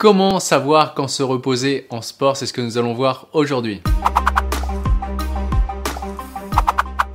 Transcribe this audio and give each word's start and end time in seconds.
Comment 0.00 0.40
savoir 0.40 0.94
quand 0.94 1.08
se 1.08 1.22
reposer 1.22 1.86
en 1.90 2.00
sport 2.00 2.34
C'est 2.34 2.46
ce 2.46 2.54
que 2.54 2.62
nous 2.62 2.78
allons 2.78 2.94
voir 2.94 3.26
aujourd'hui. 3.34 3.82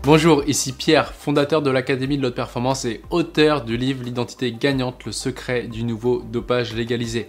Bonjour, 0.03 0.43
ici 0.45 0.71
Pierre, 0.71 1.11
fondateur 1.11 1.63
de 1.63 1.71
l'Académie 1.71 2.17
de 2.19 2.21
l'Haute 2.21 2.35
Performance 2.35 2.85
et 2.85 3.01
auteur 3.09 3.63
du 3.63 3.75
livre 3.75 4.03
L'identité 4.03 4.51
gagnante, 4.51 5.03
le 5.03 5.11
secret 5.11 5.63
du 5.63 5.83
nouveau 5.83 6.21
dopage 6.31 6.75
légalisé. 6.75 7.27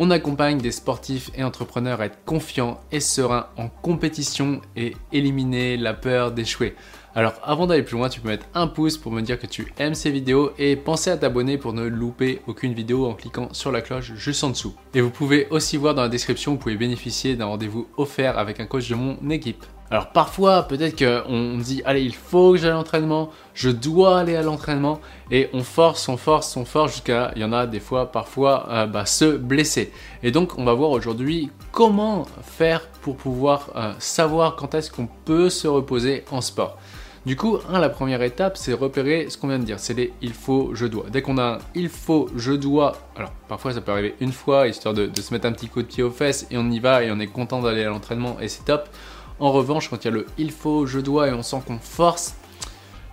On 0.00 0.12
accompagne 0.12 0.58
des 0.58 0.70
sportifs 0.70 1.32
et 1.34 1.42
entrepreneurs 1.42 2.00
à 2.00 2.06
être 2.06 2.24
confiants 2.24 2.80
et 2.92 3.00
sereins 3.00 3.48
en 3.56 3.68
compétition 3.68 4.60
et 4.76 4.94
éliminer 5.10 5.76
la 5.76 5.92
peur 5.92 6.30
d'échouer. 6.30 6.76
Alors 7.16 7.34
avant 7.42 7.66
d'aller 7.66 7.82
plus 7.82 7.96
loin, 7.96 8.08
tu 8.08 8.20
peux 8.20 8.28
mettre 8.28 8.46
un 8.54 8.68
pouce 8.68 8.96
pour 8.96 9.10
me 9.10 9.22
dire 9.22 9.40
que 9.40 9.48
tu 9.48 9.66
aimes 9.76 9.96
ces 9.96 10.12
vidéos 10.12 10.52
et 10.56 10.76
penser 10.76 11.10
à 11.10 11.16
t'abonner 11.16 11.58
pour 11.58 11.72
ne 11.72 11.84
louper 11.84 12.40
aucune 12.46 12.74
vidéo 12.74 13.06
en 13.06 13.14
cliquant 13.14 13.48
sur 13.52 13.72
la 13.72 13.80
cloche 13.80 14.14
juste 14.14 14.44
en 14.44 14.50
dessous. 14.50 14.72
Et 14.94 15.00
vous 15.00 15.10
pouvez 15.10 15.48
aussi 15.50 15.76
voir 15.76 15.96
dans 15.96 16.02
la 16.02 16.08
description, 16.08 16.52
vous 16.52 16.58
pouvez 16.58 16.76
bénéficier 16.76 17.34
d'un 17.34 17.46
rendez-vous 17.46 17.88
offert 17.96 18.38
avec 18.38 18.60
un 18.60 18.66
coach 18.66 18.88
de 18.88 18.94
mon 18.94 19.30
équipe. 19.30 19.64
Alors 19.90 20.08
parfois, 20.08 20.64
peut-être 20.64 20.98
qu'on 20.98 21.56
dit, 21.56 21.80
allez, 21.86 22.02
il 22.02 22.14
faut 22.14 22.52
que 22.52 22.58
j'aille 22.58 22.70
à 22.70 22.74
l'entraînement, 22.74 23.30
je 23.54 23.70
dois 23.70 24.18
aller 24.18 24.36
à 24.36 24.42
l'entraînement, 24.42 25.00
et 25.30 25.48
on 25.54 25.62
force, 25.62 26.08
on 26.10 26.18
force, 26.18 26.54
on 26.58 26.66
force 26.66 26.92
jusqu'à, 26.92 27.32
il 27.36 27.40
y 27.40 27.44
en 27.44 27.54
a 27.54 27.66
des 27.66 27.80
fois, 27.80 28.12
parfois, 28.12 28.66
euh, 28.68 28.86
bah, 28.86 29.06
se 29.06 29.36
blesser. 29.36 29.90
Et 30.22 30.30
donc, 30.30 30.58
on 30.58 30.64
va 30.64 30.74
voir 30.74 30.90
aujourd'hui 30.90 31.50
comment 31.72 32.26
faire 32.42 32.86
pour 33.00 33.16
pouvoir 33.16 33.70
euh, 33.76 33.92
savoir 33.98 34.56
quand 34.56 34.74
est-ce 34.74 34.90
qu'on 34.90 35.08
peut 35.24 35.48
se 35.48 35.66
reposer 35.66 36.24
en 36.30 36.42
sport. 36.42 36.76
Du 37.24 37.36
coup, 37.36 37.58
la 37.70 37.88
première 37.88 38.22
étape, 38.22 38.56
c'est 38.56 38.72
repérer 38.72 39.28
ce 39.28 39.36
qu'on 39.36 39.48
vient 39.48 39.58
de 39.58 39.64
dire. 39.64 39.78
C'est 39.78 39.92
les 39.92 40.12
il 40.22 40.32
faut, 40.32 40.70
je 40.72 40.86
dois. 40.86 41.06
Dès 41.10 41.20
qu'on 41.20 41.36
a 41.36 41.42
un 41.42 41.58
il 41.74 41.88
faut, 41.88 42.28
je 42.36 42.52
dois, 42.52 42.96
alors 43.16 43.32
parfois 43.48 43.74
ça 43.74 43.80
peut 43.82 43.92
arriver 43.92 44.14
une 44.20 44.32
fois, 44.32 44.66
histoire 44.66 44.94
de, 44.94 45.06
de 45.06 45.20
se 45.20 45.34
mettre 45.34 45.46
un 45.46 45.52
petit 45.52 45.68
coup 45.68 45.82
de 45.82 45.88
pied 45.88 46.02
aux 46.02 46.10
fesses, 46.10 46.46
et 46.50 46.56
on 46.56 46.70
y 46.70 46.78
va, 46.78 47.02
et 47.02 47.10
on 47.10 47.18
est 47.20 47.26
content 47.26 47.60
d'aller 47.60 47.84
à 47.84 47.88
l'entraînement, 47.88 48.38
et 48.40 48.48
c'est 48.48 48.64
top. 48.64 48.88
En 49.40 49.52
revanche, 49.52 49.88
quand 49.88 50.04
il 50.04 50.08
y 50.08 50.08
a 50.08 50.14
le 50.14 50.26
il 50.36 50.50
faut, 50.50 50.86
je 50.86 50.98
dois 50.98 51.28
et 51.28 51.32
on 51.32 51.42
sent 51.42 51.62
qu'on 51.66 51.78
force, 51.78 52.34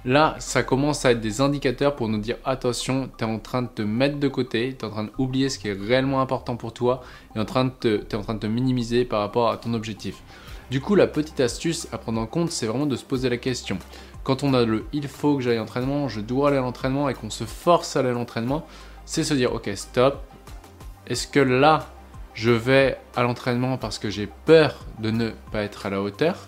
là, 0.06 0.36
ça 0.40 0.64
commence 0.64 1.06
à 1.06 1.12
être 1.12 1.22
des 1.22 1.40
indicateurs 1.40 1.96
pour 1.96 2.08
nous 2.08 2.18
dire 2.18 2.38
attention, 2.46 3.10
tu 3.18 3.24
es 3.24 3.28
en 3.28 3.38
train 3.38 3.62
de 3.62 3.68
te 3.68 3.84
mettre 3.84 4.18
de 4.18 4.28
côté, 4.28 4.76
tu 4.78 4.86
es 4.86 4.88
en 4.88 4.92
train 4.92 5.04
d'oublier 5.04 5.50
ce 5.50 5.60
qui 5.60 5.68
est 5.68 5.78
réellement 5.80 6.22
important 6.22 6.56
pour 6.56 6.74
toi 6.74 7.04
et 7.36 7.40
en 7.40 7.46
train 7.46 7.66
de 7.82 8.06
es 8.10 8.16
en 8.16 8.22
train 8.22 8.34
de 8.34 8.40
te 8.40 8.48
minimiser 8.48 9.06
par 9.06 9.20
rapport 9.20 9.52
à 9.52 9.58
ton 9.58 9.74
objectif. 9.74 10.24
Du 10.72 10.82
coup, 10.82 10.96
la 10.96 11.06
petite 11.06 11.40
astuce 11.40 11.88
à 11.92 12.00
prendre 12.00 12.20
en 12.20 12.26
compte, 12.26 12.50
c'est 12.50 12.66
vraiment 12.66 12.88
de 12.88 12.96
se 12.96 13.04
poser 13.04 13.30
la 13.30 13.38
question. 13.38 13.78
Quand 14.24 14.42
on 14.44 14.56
a 14.56 14.66
le 14.66 14.86
il 14.94 15.08
faut 15.08 15.36
que 15.36 15.44
j'aille 15.44 15.58
à 15.58 15.60
l'entraînement, 15.60 16.08
je 16.10 16.22
dois 16.22 16.48
aller 16.48 16.58
à 16.58 16.62
l'entraînement 16.62 17.08
et 17.08 17.14
qu'on 17.14 17.30
se 17.30 17.44
force 17.44 17.96
à 17.96 18.00
aller 18.00 18.10
à 18.10 18.14
l'entraînement, 18.14 18.66
c'est 19.06 19.24
se 19.24 19.36
dire 19.36 19.54
ok, 19.54 19.70
stop. 19.76 20.24
Est-ce 21.06 21.28
que 21.28 21.40
là, 21.40 21.86
je 22.36 22.52
vais 22.52 22.98
à 23.16 23.24
l'entraînement 23.24 23.78
parce 23.78 23.98
que 23.98 24.10
j'ai 24.10 24.28
peur 24.46 24.86
de 25.00 25.10
ne 25.10 25.32
pas 25.52 25.64
être 25.64 25.86
à 25.86 25.90
la 25.90 26.02
hauteur 26.02 26.46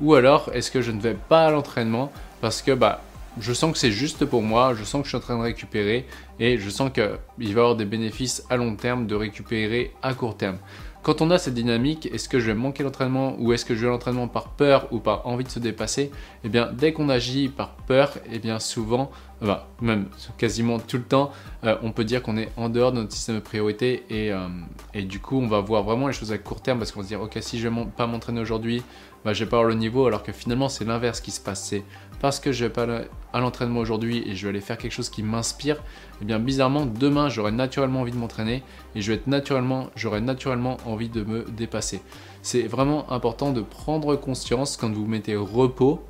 Ou 0.00 0.14
alors 0.14 0.50
est-ce 0.52 0.70
que 0.70 0.80
je 0.80 0.90
ne 0.90 1.00
vais 1.00 1.14
pas 1.14 1.46
à 1.46 1.50
l'entraînement 1.50 2.10
parce 2.40 2.62
que 2.62 2.72
bah, 2.72 3.02
je 3.38 3.52
sens 3.52 3.72
que 3.72 3.78
c'est 3.78 3.92
juste 3.92 4.24
pour 4.24 4.42
moi, 4.42 4.74
je 4.74 4.82
sens 4.82 5.02
que 5.02 5.04
je 5.04 5.10
suis 5.10 5.16
en 5.16 5.20
train 5.20 5.36
de 5.36 5.42
récupérer 5.42 6.06
et 6.40 6.58
je 6.58 6.70
sens 6.70 6.90
qu'il 6.90 7.04
va 7.04 7.18
y 7.38 7.50
avoir 7.50 7.76
des 7.76 7.84
bénéfices 7.84 8.44
à 8.48 8.56
long 8.56 8.76
terme 8.76 9.06
de 9.06 9.14
récupérer 9.14 9.92
à 10.02 10.14
court 10.14 10.36
terme. 10.36 10.58
Quand 11.06 11.20
on 11.20 11.30
a 11.30 11.38
cette 11.38 11.54
dynamique, 11.54 12.06
est-ce 12.12 12.28
que 12.28 12.40
je 12.40 12.46
vais 12.46 12.54
manquer 12.54 12.82
l'entraînement 12.82 13.36
ou 13.38 13.52
est-ce 13.52 13.64
que 13.64 13.76
je 13.76 13.82
vais 13.84 13.92
l'entraînement 13.92 14.26
par 14.26 14.48
peur 14.48 14.88
ou 14.90 14.98
par 14.98 15.24
envie 15.28 15.44
de 15.44 15.48
se 15.48 15.60
dépasser 15.60 16.10
Eh 16.42 16.48
bien, 16.48 16.68
dès 16.72 16.92
qu'on 16.92 17.08
agit 17.08 17.48
par 17.48 17.76
peur, 17.76 18.14
eh 18.32 18.40
bien 18.40 18.58
souvent, 18.58 19.12
même 19.80 20.06
quasiment 20.36 20.80
tout 20.80 20.96
le 20.96 21.04
temps, 21.04 21.30
euh, 21.62 21.76
on 21.84 21.92
peut 21.92 22.02
dire 22.02 22.22
qu'on 22.22 22.36
est 22.36 22.50
en 22.56 22.68
dehors 22.68 22.90
de 22.90 22.96
notre 22.96 23.12
système 23.12 23.36
de 23.36 23.40
priorité 23.40 24.02
et, 24.10 24.32
euh, 24.32 24.48
et, 24.94 25.02
du 25.02 25.20
coup, 25.20 25.38
on 25.38 25.46
va 25.46 25.60
voir 25.60 25.84
vraiment 25.84 26.08
les 26.08 26.12
choses 26.12 26.32
à 26.32 26.38
court 26.38 26.60
terme 26.60 26.78
parce 26.78 26.90
qu'on 26.90 26.98
va 26.98 27.04
se 27.04 27.08
dire, 27.08 27.20
ok, 27.20 27.38
si 27.40 27.60
je 27.60 27.68
vais 27.68 27.84
pas 27.96 28.08
m'entraîner 28.08 28.40
aujourd'hui, 28.40 28.82
bah, 29.24 29.32
je 29.32 29.44
vais 29.44 29.50
pas 29.50 29.58
avoir 29.58 29.68
le 29.68 29.76
niveau, 29.76 30.06
alors 30.06 30.22
que 30.22 30.32
finalement, 30.32 30.68
c'est 30.68 30.84
l'inverse 30.84 31.20
qui 31.20 31.30
se 31.30 31.40
passe. 31.40 31.62
C'est 31.64 31.82
parce 32.20 32.40
que 32.40 32.52
je 32.52 32.64
vais 32.64 32.70
pas 32.70 32.86
à 33.32 33.40
l'entraînement 33.40 33.80
aujourd'hui 33.80 34.22
et 34.26 34.34
je 34.34 34.44
vais 34.44 34.50
aller 34.50 34.60
faire 34.60 34.78
quelque 34.78 34.92
chose 34.92 35.10
qui 35.10 35.22
m'inspire, 35.22 35.82
eh 36.22 36.24
bien 36.24 36.38
bizarrement 36.38 36.86
demain 36.86 37.28
j'aurai 37.28 37.52
naturellement 37.52 38.00
envie 38.00 38.12
de 38.12 38.16
m'entraîner 38.16 38.62
et 38.94 39.02
je 39.02 39.12
vais 39.12 39.18
être 39.18 39.26
naturellement, 39.26 39.90
j'aurai 39.96 40.22
naturellement 40.22 40.78
envie 40.86 40.95
de 40.96 41.22
me 41.22 41.44
dépasser. 41.44 42.00
C'est 42.42 42.62
vraiment 42.62 43.10
important 43.12 43.52
de 43.52 43.60
prendre 43.60 44.16
conscience 44.16 44.76
quand 44.76 44.92
vous 44.92 45.06
mettez 45.06 45.36
repos, 45.36 46.02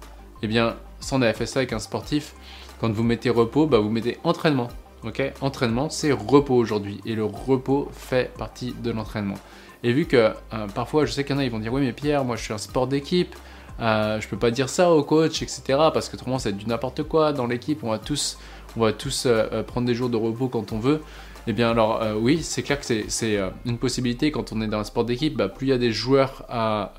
eh 0.42 0.47
bien 0.47 0.76
sans 1.00 1.20
fait 1.20 1.47
ça 1.47 1.60
avec 1.60 1.72
un 1.72 1.78
sportif, 1.78 2.34
quand 2.80 2.91
vous 2.91 3.02
mettez 3.02 3.30
repos, 3.30 3.66
bah, 3.66 3.78
vous 3.78 3.91
mettez 3.91 4.19
entraînement. 4.25 4.69
Ok, 5.04 5.22
entraînement, 5.41 5.91
c'est 5.91 6.10
repos 6.10 6.54
aujourd'hui 6.54 7.00
et 7.04 7.14
le 7.14 7.25
repos 7.25 7.88
fait 7.92 8.32
partie 8.36 8.75
de 8.82 8.91
l'entraînement. 8.91 9.36
Et 9.82 9.92
vu 9.92 10.06
que 10.06 10.16
euh, 10.16 10.32
parfois, 10.75 11.04
je 11.04 11.12
sais 11.12 11.22
qu'il 11.22 11.36
y 11.36 11.38
en 11.38 11.41
a, 11.41 11.44
ils 11.44 11.50
vont 11.50 11.58
dire 11.58 11.72
oui 11.72 11.82
mais 11.82 11.92
Pierre, 11.92 12.25
moi 12.25 12.36
je 12.36 12.42
suis 12.42 12.52
un 12.52 12.58
sport 12.58 12.86
d'équipe, 12.86 13.36
euh, 13.80 14.20
je 14.20 14.28
peux 14.28 14.38
pas 14.38 14.50
dire 14.50 14.69
ça 14.69 14.91
au 14.91 15.02
coach, 15.02 15.42
etc. 15.42 15.62
Parce 15.92 16.08
que 16.08 16.16
autrement, 16.16 16.38
être 16.38 16.56
du 16.56 16.66
n'importe 16.66 17.02
quoi 17.02 17.32
dans 17.32 17.46
l'équipe. 17.46 17.84
On 17.84 17.91
va 17.91 17.98
tous, 17.98 18.38
on 18.76 18.80
va 18.80 18.92
tous 18.92 19.25
euh, 19.26 19.62
prendre 19.62 19.86
des 19.86 19.94
jours 19.94 20.08
de 20.08 20.16
repos 20.16 20.48
quand 20.48 20.72
on 20.72 20.78
veut. 20.78 21.02
Eh 21.46 21.52
bien, 21.52 21.70
alors 21.70 22.02
oui, 22.20 22.42
c'est 22.42 22.62
clair 22.62 22.80
que 22.80 22.86
c'est 22.86 23.40
une 23.64 23.78
possibilité 23.78 24.30
quand 24.30 24.52
on 24.52 24.60
est 24.60 24.66
dans 24.66 24.80
un 24.80 24.84
sport 24.84 25.04
d'équipe. 25.04 25.36
Bah, 25.36 25.48
plus 25.48 25.68
il 25.68 25.70
y 25.70 25.72
a 25.72 25.78
des 25.78 25.92
joueurs 25.92 26.44
à, 26.48 26.92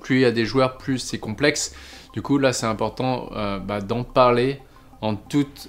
plus 0.00 0.16
il 0.16 0.22
y 0.22 0.24
a 0.24 0.30
des 0.30 0.46
joueurs, 0.46 0.78
plus 0.78 0.98
c'est 0.98 1.18
complexe. 1.18 1.74
Du 2.14 2.22
coup, 2.22 2.38
là, 2.38 2.54
c'est 2.54 2.66
important 2.66 3.28
bah, 3.66 3.82
d'en 3.82 4.04
parler 4.04 4.58
en 5.02 5.16
toute 5.16 5.68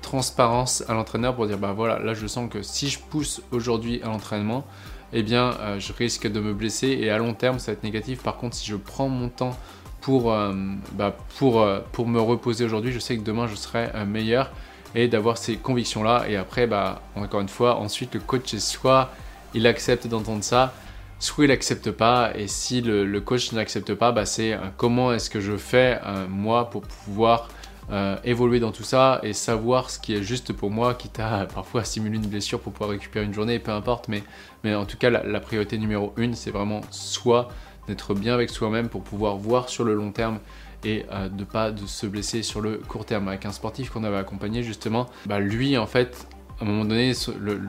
transparence 0.00 0.84
à 0.88 0.94
l'entraîneur 0.94 1.34
pour 1.34 1.46
dire 1.46 1.58
bah 1.58 1.74
voilà, 1.76 1.98
là, 1.98 2.14
je 2.14 2.26
sens 2.26 2.48
que 2.50 2.62
si 2.62 2.88
je 2.88 2.98
pousse 2.98 3.42
aujourd'hui 3.52 4.00
à 4.02 4.06
l'entraînement, 4.06 4.64
eh 5.12 5.22
bien, 5.22 5.54
euh, 5.60 5.78
je 5.78 5.92
risque 5.92 6.30
de 6.30 6.40
me 6.40 6.52
blesser 6.52 6.88
et 6.88 7.10
à 7.10 7.18
long 7.18 7.34
terme, 7.34 7.58
ça 7.58 7.72
va 7.72 7.72
être 7.74 7.84
négatif. 7.84 8.22
Par 8.22 8.36
contre, 8.36 8.56
si 8.56 8.66
je 8.66 8.76
prends 8.76 9.08
mon 9.08 9.28
temps 9.28 9.56
pour, 10.00 10.32
euh, 10.32 10.52
bah, 10.92 11.16
euh, 11.42 11.80
me 12.04 12.20
reposer 12.20 12.64
aujourd'hui, 12.64 12.92
je 12.92 12.98
sais 12.98 13.16
que 13.16 13.22
demain, 13.22 13.46
je 13.46 13.54
serai 13.54 13.90
meilleur 14.06 14.50
et 14.96 15.06
d'avoir 15.06 15.38
ces 15.38 15.56
convictions-là. 15.56 16.24
Et 16.28 16.36
après, 16.36 16.66
bah, 16.66 17.02
encore 17.14 17.40
une 17.40 17.48
fois, 17.48 17.76
ensuite, 17.76 18.14
le 18.14 18.20
coach, 18.20 18.56
soit 18.56 19.10
il 19.54 19.66
accepte 19.68 20.08
d'entendre 20.08 20.42
ça, 20.42 20.74
soit 21.20 21.44
il 21.44 21.48
n'accepte 21.48 21.92
pas. 21.92 22.32
Et 22.34 22.48
si 22.48 22.80
le, 22.80 23.20
coach 23.20 23.52
n'accepte 23.52 23.94
pas, 23.94 24.10
bah, 24.10 24.26
c'est 24.26 24.58
comment 24.76 25.12
est-ce 25.12 25.30
que 25.30 25.40
je 25.40 25.56
fais, 25.56 26.00
moi, 26.28 26.70
pour 26.70 26.82
pouvoir 26.82 27.48
euh, 27.92 28.16
évoluer 28.24 28.58
dans 28.58 28.72
tout 28.72 28.82
ça 28.82 29.20
et 29.22 29.32
savoir 29.32 29.90
ce 29.90 30.00
qui 30.00 30.12
est 30.16 30.22
juste 30.22 30.52
pour 30.52 30.72
moi, 30.72 30.94
quitte 30.94 31.20
à 31.20 31.46
parfois 31.54 31.84
simuler 31.84 32.16
une 32.16 32.26
blessure 32.26 32.58
pour 32.58 32.72
pouvoir 32.72 32.90
récupérer 32.90 33.24
une 33.24 33.34
journée, 33.34 33.60
peu 33.60 33.70
importe. 33.70 34.08
Mais, 34.08 34.24
mais 34.64 34.74
en 34.74 34.86
tout 34.86 34.96
cas, 34.96 35.10
la, 35.10 35.40
priorité 35.40 35.78
numéro 35.78 36.12
une, 36.16 36.34
c'est 36.34 36.50
vraiment 36.50 36.80
soit 36.90 37.48
d'être 37.86 38.14
bien 38.14 38.34
avec 38.34 38.50
soi-même 38.50 38.88
pour 38.88 39.02
pouvoir 39.02 39.36
voir 39.36 39.68
sur 39.68 39.84
le 39.84 39.94
long 39.94 40.10
terme 40.10 40.40
et 40.84 41.04
euh, 41.12 41.28
de 41.28 41.44
pas 41.44 41.70
de 41.70 41.86
se 41.86 42.06
blesser 42.06 42.42
sur 42.42 42.60
le 42.60 42.78
court 42.78 43.04
terme. 43.04 43.28
Avec 43.28 43.46
un 43.46 43.52
sportif 43.52 43.90
qu'on 43.90 44.04
avait 44.04 44.16
accompagné 44.16 44.62
justement, 44.62 45.06
bah, 45.26 45.40
lui 45.40 45.76
en 45.76 45.86
fait 45.86 46.26
à 46.58 46.64
un 46.64 46.66
moment 46.68 46.86
donné, 46.86 47.12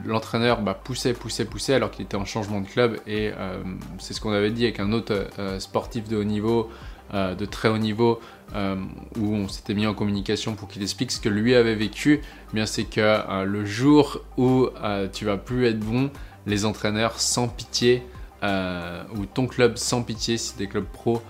l'entraîneur 0.06 0.62
bah, 0.62 0.72
poussait, 0.72 1.12
poussait, 1.12 1.44
poussait 1.44 1.74
alors 1.74 1.90
qu'il 1.90 2.06
était 2.06 2.16
en 2.16 2.24
changement 2.24 2.62
de 2.62 2.66
club. 2.66 2.96
Et 3.06 3.30
euh, 3.36 3.62
c'est 3.98 4.14
ce 4.14 4.20
qu'on 4.20 4.32
avait 4.32 4.50
dit 4.50 4.64
avec 4.64 4.80
un 4.80 4.92
autre 4.92 5.26
sportif 5.58 6.08
de 6.08 6.16
haut 6.16 6.24
niveau 6.24 6.70
euh, 7.14 7.34
de 7.34 7.46
très 7.46 7.70
haut 7.70 7.78
niveau 7.78 8.20
euh, 8.54 8.76
où 9.18 9.34
on 9.34 9.48
s'était 9.48 9.72
mis 9.72 9.86
en 9.86 9.94
communication 9.94 10.54
pour 10.54 10.68
qu'il 10.68 10.82
explique 10.82 11.10
ce 11.10 11.18
que 11.18 11.30
lui 11.30 11.54
avait 11.54 11.74
vécu, 11.74 12.20
eh 12.22 12.54
bien 12.54 12.66
c'est 12.66 12.84
que 12.84 13.00
euh, 13.00 13.44
le 13.44 13.64
jour 13.64 14.20
où 14.36 14.68
tu 15.14 15.24
vas 15.24 15.38
plus 15.38 15.66
être 15.66 15.80
bon, 15.80 16.10
les 16.46 16.66
entraîneurs 16.66 17.18
sans 17.18 17.48
pitié 17.48 18.02
ou 18.42 19.24
ton 19.32 19.46
club 19.46 19.78
sans 19.78 20.02
pitié, 20.02 20.36
si 20.36 20.56
des 20.58 20.66
clubs 20.66 20.84
pro 20.84 21.22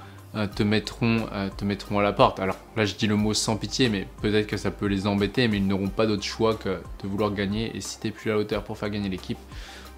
te 0.54 0.62
mettront, 0.62 1.26
te 1.56 1.64
mettront 1.64 1.98
à 1.98 2.02
la 2.02 2.12
porte. 2.12 2.38
Alors 2.38 2.56
là, 2.76 2.84
je 2.84 2.94
dis 2.94 3.06
le 3.06 3.16
mot 3.16 3.34
sans 3.34 3.56
pitié, 3.56 3.88
mais 3.88 4.06
peut-être 4.22 4.46
que 4.46 4.56
ça 4.56 4.70
peut 4.70 4.86
les 4.86 5.06
embêter, 5.06 5.48
mais 5.48 5.56
ils 5.56 5.66
n'auront 5.66 5.88
pas 5.88 6.06
d'autre 6.06 6.22
choix 6.22 6.54
que 6.54 6.80
de 7.02 7.08
vouloir 7.08 7.32
gagner. 7.32 7.74
Et 7.76 7.80
si 7.80 7.98
tu 7.98 8.06
n'es 8.06 8.12
plus 8.12 8.30
à 8.30 8.34
la 8.34 8.40
hauteur 8.40 8.62
pour 8.62 8.76
faire 8.76 8.90
gagner 8.90 9.08
l'équipe, 9.08 9.38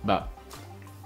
bah, 0.05 0.31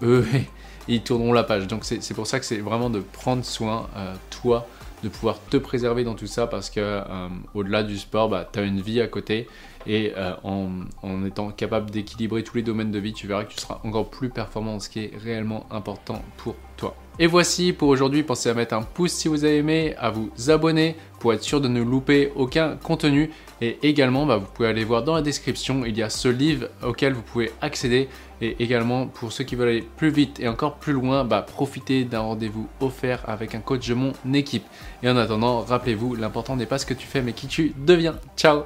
eux, 0.03 0.27
ils 0.89 1.03
tourneront 1.03 1.33
la 1.33 1.45
page. 1.45 1.67
Donc 1.67 1.85
c'est 1.85 2.15
pour 2.15 2.27
ça 2.27 2.39
que 2.39 2.47
c'est 2.47 2.59
vraiment 2.59 2.91
de 2.91 3.01
prendre 3.01 3.45
soin, 3.45 3.89
euh, 3.97 4.15
toi, 4.31 4.67
de 5.03 5.09
pouvoir 5.09 5.39
te 5.51 5.57
préserver 5.57 6.05
dans 6.05 6.15
tout 6.15 6.27
ça 6.27 6.47
parce 6.47 6.71
que 6.71 6.81
euh, 6.81 7.29
au-delà 7.55 7.83
du 7.83 7.99
sport, 7.99 8.29
bah, 8.29 8.49
tu 8.51 8.59
as 8.59 8.63
une 8.63 8.81
vie 8.81 9.01
à 9.01 9.07
côté 9.07 9.49
et 9.87 10.13
euh, 10.17 10.35
en, 10.45 10.71
en, 11.03 11.25
étant 11.27 11.51
capable 11.51 11.91
d'équilibrer 11.91 12.43
tous 12.43 12.57
les 12.57 12.63
domaines 12.63 12.91
de 12.91 12.99
vie, 12.99 13.13
tu 13.13 13.27
verras 13.27 13.45
que 13.45 13.53
tu 13.53 13.61
seras 13.61 13.81
encore 13.85 14.09
plus 14.09 14.31
performant 14.31 14.81
ce 14.81 14.89
qui 14.89 15.01
est 15.01 15.13
réellement 15.23 15.67
important 15.71 16.23
pour 16.39 16.57
toi. 16.77 16.97
Et 17.21 17.29
voici 17.29 17.73
pour 17.73 17.91
aujourd'hui, 17.91 18.25
pensez 18.25 18.49
à 18.49 18.55
mettre 18.55 18.75
un 18.75 18.83
pouce 18.83 19.13
si 19.13 19.29
vous 19.29 19.45
avez 19.45 19.59
aimé, 19.59 19.95
à 19.99 20.11
vous 20.11 20.33
abonner 20.49 20.97
pour 21.21 21.33
être 21.33 21.45
sûr 21.45 21.61
de 21.61 21.69
ne 21.69 21.81
louper 21.81 22.33
aucun 22.35 22.77
contenu. 22.77 23.31
Et 23.61 23.79
également, 23.83 24.27
bah, 24.27 24.39
vous 24.39 24.49
pouvez 24.53 24.69
aller 24.69 24.83
voir 24.83 25.05
dans 25.05 25.15
la 25.15 25.23
description, 25.23 25.85
il 25.85 25.97
y 25.97 26.03
a 26.03 26.11
ce 26.11 26.27
livre 26.27 26.67
auquel 26.83 27.13
vous 27.13 27.23
pouvez 27.23 27.53
accéder. 27.61 28.09
Et 28.41 28.57
également, 28.59 29.07
pour 29.07 29.31
ceux 29.31 29.45
qui 29.45 29.55
veulent 29.55 29.69
aller 29.69 29.89
plus 29.97 30.11
vite 30.11 30.41
et 30.41 30.49
encore 30.49 30.75
plus 30.75 30.93
loin, 30.93 31.25
bah, 31.25 31.43
profitez 31.43 32.05
d'un 32.05 32.21
rendez-vous 32.21 32.69
offert 32.81 33.23
avec 33.29 33.55
un 33.55 33.61
coach 33.61 33.89
de 33.89 33.95
mon 33.95 34.13
équipe. 34.33 34.65
Et 35.05 35.09
en 35.09 35.17
attendant, 35.17 35.61
rappelez-vous, 35.61 36.17
l'important 36.17 36.57
n'est 36.57 36.67
pas 36.67 36.79
ce 36.79 36.87
que 36.87 36.95
tu 36.95 37.07
fais, 37.07 37.23
mais 37.23 37.33
qui 37.33 37.47
tu 37.47 37.75
deviens. 37.79 38.17
Ciao 38.37 38.65